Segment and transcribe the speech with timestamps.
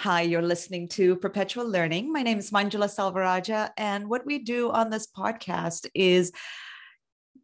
[0.00, 2.12] Hi, you're listening to Perpetual Learning.
[2.12, 6.32] My name is Manjula Selvarajah, and what we do on this podcast is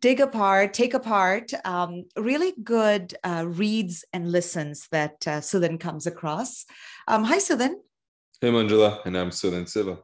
[0.00, 6.06] dig apart, take apart um, really good uh, reads and listens that uh, Sudhan comes
[6.06, 6.66] across.
[7.08, 7.76] Um, hi, Sudhan.
[8.38, 10.00] Hey, Manjula, and I'm Sudhan Siva.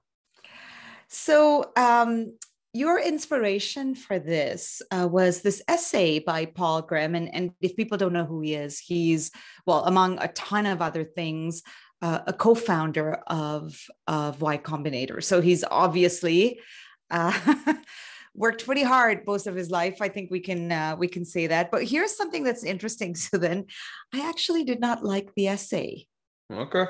[1.08, 2.32] So, um,
[2.74, 7.14] your inspiration for this uh, was this essay by Paul Graham.
[7.14, 9.30] And, and if people don't know who he is, he's,
[9.66, 11.62] well, among a ton of other things,
[12.02, 15.22] uh, a co-founder of of Y Combinator.
[15.22, 16.60] So he's obviously
[17.10, 17.32] uh,
[18.34, 20.00] worked pretty hard most of his life.
[20.00, 21.70] I think we can uh, we can say that.
[21.70, 23.14] But here's something that's interesting.
[23.14, 23.68] Sudhan,
[24.14, 26.06] I actually did not like the essay.
[26.52, 26.84] Okay.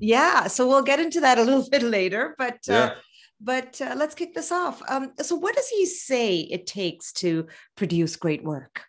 [0.00, 0.46] Yeah.
[0.48, 2.34] So we'll get into that a little bit later.
[2.36, 2.94] But uh, yeah.
[3.40, 4.82] but uh, let's kick this off.
[4.88, 7.46] Um, so what does he say it takes to
[7.76, 8.82] produce great work?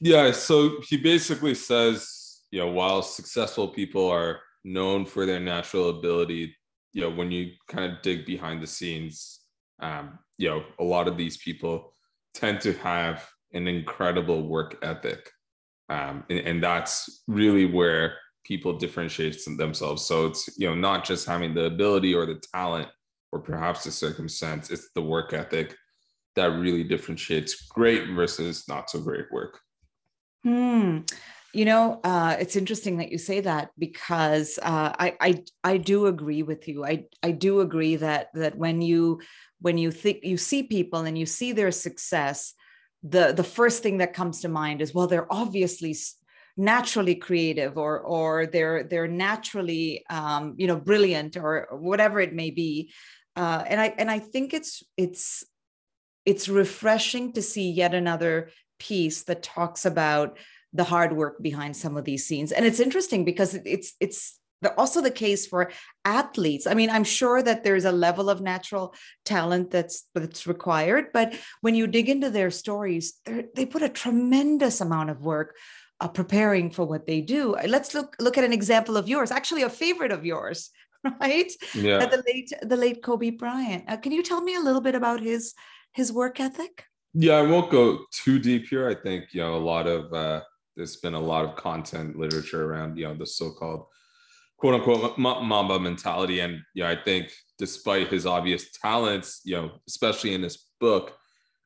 [0.00, 0.30] Yeah.
[0.32, 6.54] So he basically says, you know, while successful people are known for their natural ability.
[6.92, 9.40] You know, when you kind of dig behind the scenes,
[9.80, 11.94] um, you know, a lot of these people
[12.34, 15.30] tend to have an incredible work ethic.
[15.88, 20.04] Um, and, and that's really where people differentiate themselves.
[20.04, 22.88] So it's, you know, not just having the ability or the talent
[23.32, 25.76] or perhaps the circumstance, it's the work ethic
[26.34, 29.60] that really differentiates great versus not so great work.
[30.44, 30.98] Hmm.
[31.56, 36.04] You know, uh, it's interesting that you say that because uh, I, I I do
[36.04, 36.84] agree with you.
[36.84, 39.22] I I do agree that that when you
[39.62, 42.52] when you think you see people and you see their success,
[43.02, 45.96] the the first thing that comes to mind is well, they're obviously
[46.58, 52.50] naturally creative or or they're they're naturally um, you know brilliant or whatever it may
[52.50, 52.92] be.
[53.34, 55.42] Uh, and I and I think it's it's
[56.26, 60.38] it's refreshing to see yet another piece that talks about
[60.72, 62.52] the hard work behind some of these scenes.
[62.52, 64.38] And it's interesting because it's it's
[64.76, 65.70] also the case for
[66.04, 66.66] athletes.
[66.66, 68.94] I mean i'm sure that there's a level of natural
[69.24, 73.20] talent that's that's required but when you dig into their stories
[73.54, 75.56] they put a tremendous amount of work
[76.00, 77.56] uh, preparing for what they do.
[77.66, 80.70] Let's look look at an example of yours actually a favorite of yours
[81.20, 81.52] right?
[81.74, 82.06] Yeah.
[82.06, 83.84] The late the late kobe bryant.
[83.88, 85.54] Uh, can you tell me a little bit about his
[85.92, 86.84] his work ethic?
[87.14, 88.88] Yeah i won't go too deep here.
[88.88, 90.42] I think you know a lot of uh
[90.76, 93.86] there's been a lot of content literature around you know the so-called
[94.58, 96.40] quote unquote mamba mentality.
[96.40, 101.16] And you know i think despite his obvious talents you know especially in this book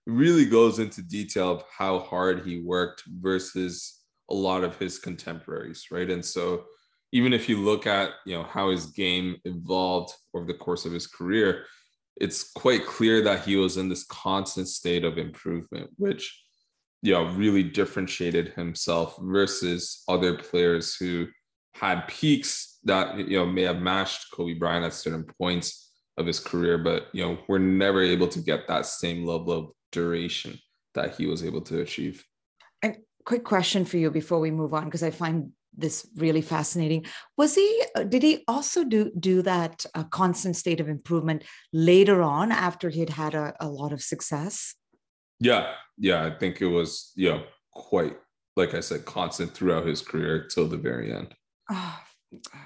[0.07, 4.01] really goes into detail of how hard he worked versus
[4.31, 6.11] a lot of his contemporaries right?
[6.11, 6.65] And so
[7.13, 10.93] even if you look at you know how his game evolved over the course of
[10.93, 11.65] his career
[12.17, 16.45] it's quite clear that he was in this constant state of improvement which
[17.03, 21.27] you know really differentiated himself versus other players who
[21.75, 26.41] had peaks that you know may have matched Kobe Bryant at certain points of his
[26.41, 30.59] career, but you know we're never able to get that same level of duration
[30.95, 32.25] that he was able to achieve.
[32.83, 37.07] And quick question for you before we move on, because I find this really fascinating.
[37.37, 37.85] Was he?
[38.09, 43.01] Did he also do do that uh, constant state of improvement later on after he
[43.01, 44.75] had had a, a lot of success?
[45.41, 47.41] Yeah, yeah, I think it was yeah
[47.73, 48.17] quite
[48.57, 51.35] like I said, constant throughout his career till the very end.
[51.71, 51.99] Oh,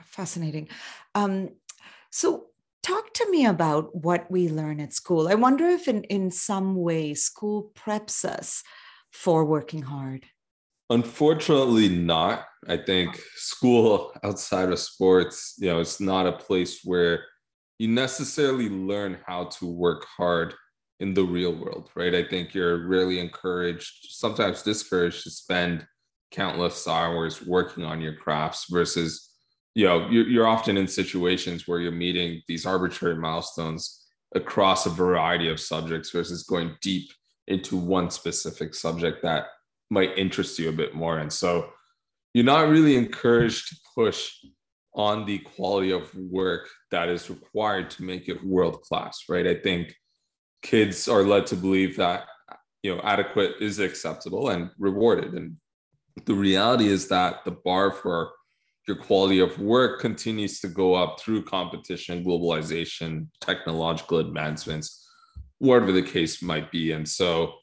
[0.04, 0.68] fascinating.
[1.14, 1.50] Um,
[2.10, 2.46] so
[2.82, 5.28] talk to me about what we learn at school.
[5.28, 8.62] I wonder if in, in some way school preps us
[9.12, 10.26] for working hard.
[10.90, 12.44] Unfortunately, not.
[12.68, 17.24] I think school outside of sports, you know, it's not a place where
[17.78, 20.54] you necessarily learn how to work hard
[21.00, 22.14] in the real world, right?
[22.14, 25.86] I think you're really encouraged, sometimes discouraged to spend
[26.30, 29.30] countless hours working on your crafts versus,
[29.74, 34.90] you know, you're, you're often in situations where you're meeting these arbitrary milestones across a
[34.90, 37.10] variety of subjects versus going deep
[37.46, 39.46] into one specific subject that
[39.90, 41.18] might interest you a bit more.
[41.18, 41.70] And so
[42.32, 44.32] you're not really encouraged to push
[44.94, 49.46] on the quality of work that is required to make it world class, right?
[49.46, 49.94] I think
[50.64, 52.26] kids are led to believe that
[52.82, 55.34] you know adequate is acceptable and rewarded.
[55.34, 55.56] And
[56.24, 58.32] the reality is that the bar for
[58.88, 65.00] your quality of work continues to go up through competition globalization technological advancements
[65.58, 66.92] whatever the case might be.
[66.92, 67.54] And so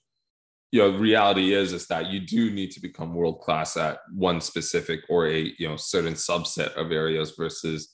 [0.71, 4.39] you know reality is is that you do need to become world class at one
[4.39, 7.89] specific or a you know certain subset of areas versus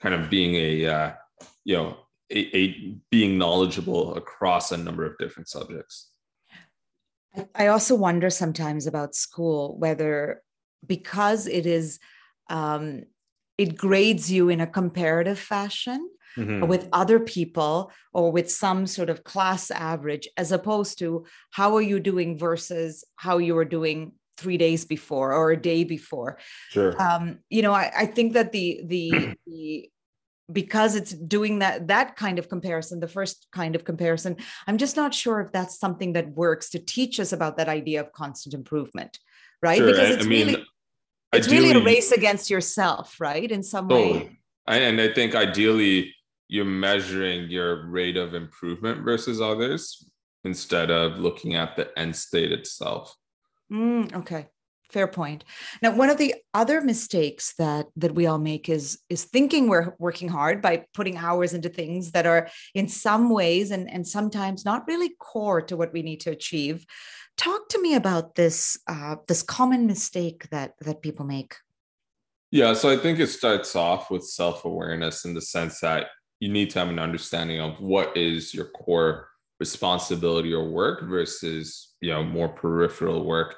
[0.00, 1.12] kind of being a uh,
[1.64, 1.96] you know
[2.30, 6.10] a, a being knowledgeable across a number of different subjects.
[7.54, 10.42] I also wonder sometimes about school whether
[10.86, 11.98] because it is
[12.48, 13.04] um,
[13.58, 16.66] it grades you in a comparative fashion mm-hmm.
[16.66, 21.82] with other people or with some sort of class average as opposed to how are
[21.82, 26.38] you doing versus how you were doing three days before or a day before
[26.70, 29.90] sure um, you know I, I think that the the the
[30.52, 34.36] because it's doing that that kind of comparison the first kind of comparison
[34.66, 38.00] i'm just not sure if that's something that works to teach us about that idea
[38.00, 39.18] of constant improvement
[39.62, 39.86] right sure.
[39.86, 40.64] because it's I really mean,
[41.32, 44.12] it's really a race against yourself right in some totally.
[44.12, 46.14] way and i think ideally
[46.48, 50.10] you're measuring your rate of improvement versus others
[50.44, 53.14] instead of looking at the end state itself
[53.72, 54.48] mm, okay
[54.92, 55.44] fair point.
[55.82, 59.94] Now one of the other mistakes that that we all make is is thinking we're
[59.98, 64.64] working hard by putting hours into things that are in some ways and and sometimes
[64.64, 66.84] not really core to what we need to achieve.
[67.36, 71.56] Talk to me about this uh, this common mistake that that people make.
[72.50, 76.08] Yeah so i think it starts off with self-awareness in the sense that
[76.40, 79.28] you need to have an understanding of what is your core
[79.60, 83.54] responsibility or work versus you know more peripheral work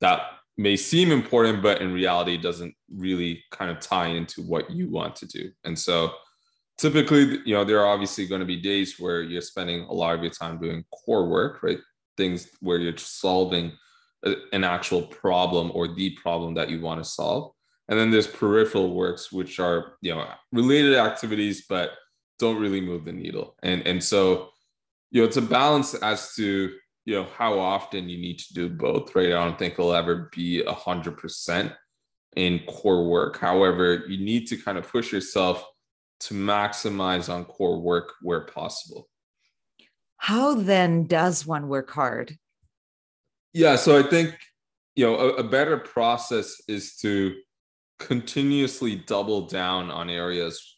[0.00, 0.22] that
[0.58, 5.14] may seem important, but in reality doesn't really kind of tie into what you want
[5.16, 5.50] to do.
[5.64, 6.12] And so
[6.78, 10.14] typically, you know, there are obviously going to be days where you're spending a lot
[10.14, 11.78] of your time doing core work, right?
[12.16, 13.72] Things where you're solving
[14.52, 17.52] an actual problem or the problem that you want to solve.
[17.88, 21.90] And then there's peripheral works, which are, you know, related activities, but
[22.38, 23.56] don't really move the needle.
[23.62, 24.50] And, and so,
[25.10, 26.72] you know, it's a balance as to
[27.06, 29.28] you know how often you need to do both right?
[29.28, 31.72] I don't think it'll ever be a hundred percent
[32.34, 33.38] in core work.
[33.38, 35.64] However you need to kind of push yourself
[36.20, 39.08] to maximize on core work where possible.
[40.18, 42.36] How then does one work hard?
[43.54, 44.36] Yeah so i think
[44.96, 47.34] you know a, a better process is to
[47.98, 50.75] continuously double down on areas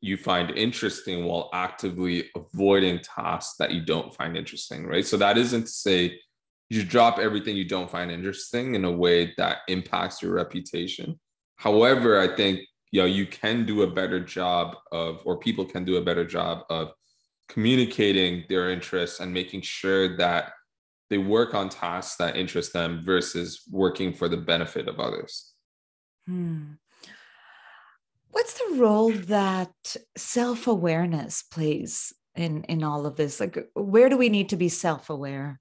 [0.00, 5.06] you find interesting while actively avoiding tasks that you don't find interesting, right?
[5.06, 6.20] So that isn't to say
[6.68, 11.18] you drop everything you don't find interesting in a way that impacts your reputation.
[11.56, 12.60] However, I think
[12.92, 16.24] you know you can do a better job of, or people can do a better
[16.24, 16.92] job of
[17.48, 20.52] communicating their interests and making sure that
[21.08, 25.52] they work on tasks that interest them versus working for the benefit of others.
[26.26, 26.72] Hmm.
[28.36, 29.72] What's the role that
[30.14, 33.40] self awareness plays in in all of this?
[33.40, 35.58] Like, where do we need to be self aware?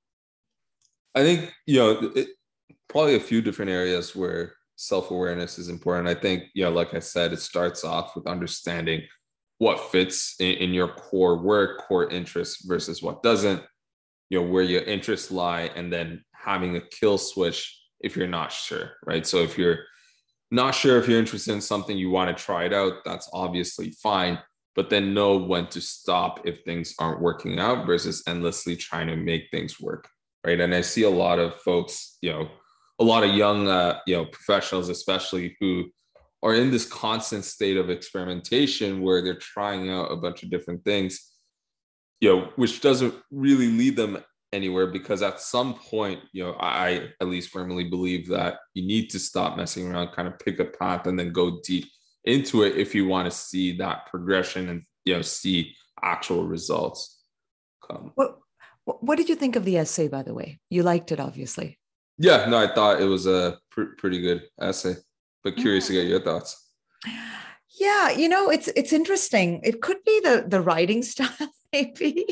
[1.16, 2.28] I think you know it,
[2.90, 6.10] probably a few different areas where self awareness is important.
[6.10, 9.04] I think you know, like I said, it starts off with understanding
[9.58, 13.64] what fits in, in your core work, core interests versus what doesn't.
[14.30, 18.52] You know where your interests lie, and then having a kill switch if you're not
[18.52, 19.26] sure, right?
[19.26, 19.86] So if you're
[20.52, 23.92] not sure if you're interested in something you want to try it out that's obviously
[23.92, 24.38] fine
[24.76, 29.16] but then know when to stop if things aren't working out versus endlessly trying to
[29.16, 30.08] make things work
[30.46, 30.60] right?
[30.60, 32.50] And i see a lot of folks you know
[33.00, 35.86] a lot of young uh, you know professionals especially who
[36.44, 40.84] are in this constant state of experimentation where they're trying out a bunch of different
[40.84, 41.32] things
[42.22, 44.18] you know which doesn't really lead them
[44.56, 49.10] anywhere because at some point, you know, I at least firmly believe that you need
[49.12, 51.86] to stop messing around, kind of pick a path and then go deep
[52.24, 57.22] into it if you want to see that progression and you know see actual results
[57.88, 58.12] come.
[58.16, 58.40] What
[58.86, 60.60] what did you think of the essay by the way?
[60.70, 61.80] You liked it obviously.
[62.18, 64.96] Yeah, no, I thought it was a pr- pretty good essay,
[65.44, 65.96] but curious yeah.
[65.96, 66.72] to get your thoughts.
[67.78, 69.60] Yeah, you know, it's it's interesting.
[69.64, 71.30] It could be the the writing style
[71.72, 72.26] maybe.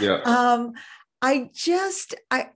[0.00, 0.20] Yeah.
[0.24, 0.72] Um
[1.22, 2.48] I just I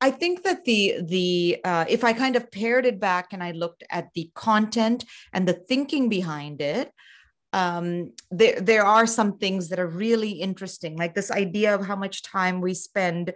[0.00, 3.52] I think that the the uh, if I kind of pared it back and I
[3.52, 6.90] looked at the content and the thinking behind it,
[7.52, 11.96] um, there there are some things that are really interesting, like this idea of how
[11.96, 13.32] much time we spend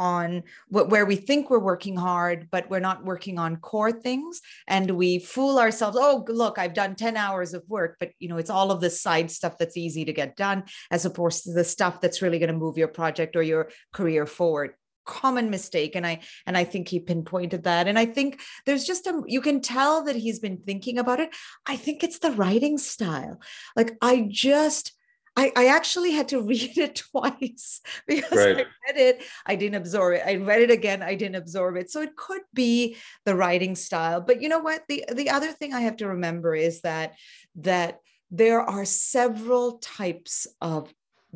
[0.00, 4.40] on where we think we're working hard, but we're not working on core things.
[4.66, 8.38] And we fool ourselves, oh, look, I've done 10 hours of work, but you know,
[8.38, 11.64] it's all of this side stuff that's easy to get done, as opposed to the
[11.64, 14.72] stuff that's really going to move your project or your career forward.
[15.06, 17.88] Common mistake and i and i think he pinpointed that.
[17.88, 21.34] And i think there's just a you can tell that he's been thinking about it.
[21.66, 23.40] I think it's the writing style.
[23.74, 24.92] Like i just
[25.36, 28.56] I, I actually had to read it twice because right.
[28.56, 30.22] I read it, I didn't absorb it.
[30.26, 31.90] I read it again, I didn't absorb it.
[31.90, 34.20] So it could be the writing style.
[34.20, 34.82] But you know what?
[34.88, 37.14] The the other thing I have to remember is that
[37.56, 37.98] that
[38.30, 40.92] there are several types of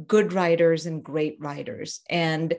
[0.06, 2.00] good writers and great writers.
[2.10, 2.54] And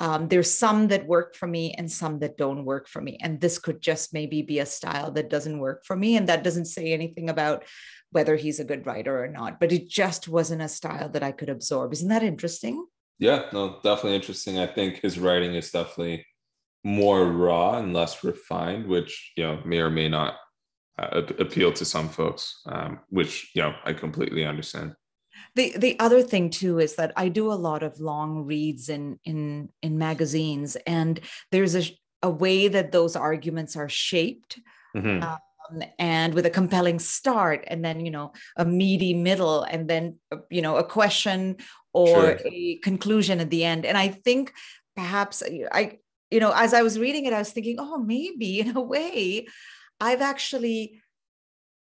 [0.00, 3.18] um, there's some that work for me and some that don't work for me.
[3.20, 6.42] And this could just maybe be a style that doesn't work for me and that
[6.42, 7.64] doesn't say anything about
[8.10, 11.30] whether he's a good writer or not but it just wasn't a style that i
[11.30, 11.92] could absorb.
[11.92, 12.86] Isn't that interesting?
[13.18, 14.58] Yeah no definitely interesting.
[14.58, 16.26] I think his writing is definitely
[16.82, 20.36] more raw and less refined which you know may or may not
[20.98, 24.94] uh, appeal to some folks um, which you know i completely understand
[25.54, 29.18] the the other thing too is that I do a lot of long reads in
[29.24, 31.82] in in magazines, and there's a
[32.22, 34.58] a way that those arguments are shaped.
[34.96, 35.22] Mm-hmm.
[35.22, 35.38] Um,
[35.98, 40.38] and with a compelling start and then you know a meaty middle and then uh,
[40.50, 41.56] you know a question
[41.92, 42.38] or sure.
[42.44, 44.52] a conclusion at the end and i think
[44.96, 45.96] perhaps uh, i
[46.28, 49.46] you know as i was reading it i was thinking oh maybe in a way
[50.00, 51.00] i've actually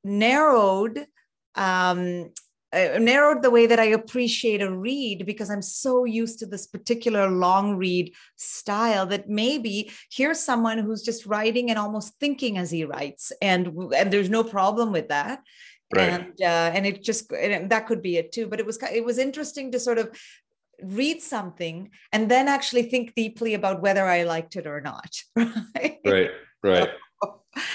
[0.03, 1.07] narrowed
[1.55, 2.31] um,
[2.73, 6.67] uh, narrowed the way that I appreciate a read because I'm so used to this
[6.67, 12.71] particular long read style that maybe here's someone who's just writing and almost thinking as
[12.71, 15.41] he writes, and and there's no problem with that.
[15.95, 16.09] Right.
[16.11, 18.47] And uh, and it just and that could be it too.
[18.47, 20.11] But it was it was interesting to sort of
[20.83, 25.23] read something and then actually think deeply about whether I liked it or not.
[25.75, 25.99] Right.
[26.05, 26.31] Right.
[26.63, 26.89] Right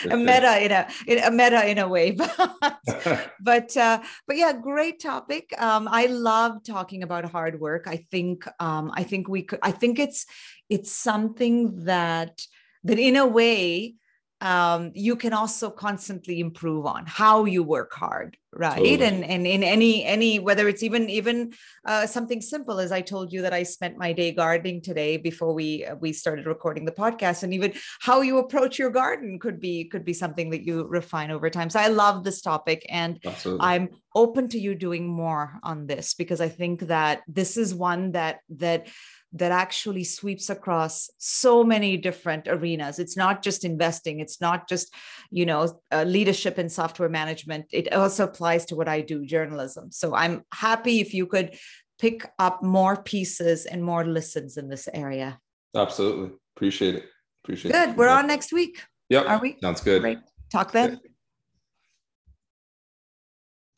[0.09, 2.79] a meta in a in a meta in a way but
[3.41, 5.53] but uh, but yeah great topic.
[5.57, 7.87] Um, i love talking about hard work.
[7.87, 10.25] I think um, i think we could i think it's
[10.69, 12.41] it's something that
[12.83, 13.95] that in a way
[14.43, 19.01] um, you can also constantly improve on how you work hard right totally.
[19.01, 21.53] and and in any any whether it's even even
[21.85, 25.53] uh, something simple as i told you that i spent my day gardening today before
[25.53, 29.59] we uh, we started recording the podcast and even how you approach your garden could
[29.59, 33.19] be could be something that you refine over time so i love this topic and
[33.25, 33.65] Absolutely.
[33.65, 38.11] i'm open to you doing more on this because i think that this is one
[38.11, 38.87] that that
[39.33, 42.99] that actually sweeps across so many different arenas.
[42.99, 44.19] It's not just investing.
[44.19, 44.93] It's not just
[45.31, 47.65] you know uh, leadership and software management.
[47.71, 49.91] It also applies to what i do journalism.
[49.91, 51.57] So i'm happy if you could
[51.99, 55.39] pick up more pieces and more listens in this area.
[55.75, 56.35] Absolutely.
[56.55, 57.05] Appreciate it.
[57.43, 57.85] Appreciate good it.
[57.87, 57.97] Good.
[57.97, 59.57] We're on next week yeah are we?
[59.61, 60.01] Sounds good.
[60.01, 60.19] Great.
[60.51, 60.99] Talk then